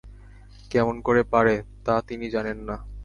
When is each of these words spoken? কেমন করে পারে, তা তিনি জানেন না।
কেমন 0.71 0.95
করে 1.01 1.21
পারে, 1.23 1.55
তা 1.85 1.95
তিনি 2.07 2.25
জানেন 2.29 2.57
না। 2.59 2.75